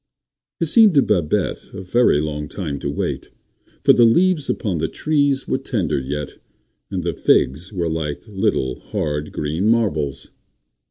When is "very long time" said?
1.83-2.79